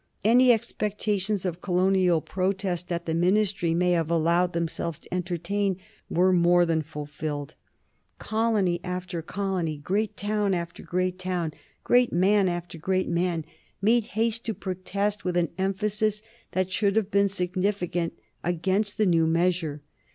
[0.25, 5.77] Any expectations of colonial protest that the Ministry may have allowed themselves to entertain
[6.09, 7.53] were more than fulfilled.
[8.17, 11.53] Colony after colony, great town after great town,
[11.83, 13.45] great man after great man,
[13.79, 16.23] made haste to protest with an emphasis
[16.53, 19.83] that should have been significant against the new measure.